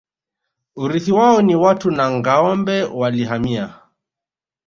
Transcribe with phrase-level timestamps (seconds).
[0.75, 3.79] Urithi wao ni watu na ngâombe Walihamia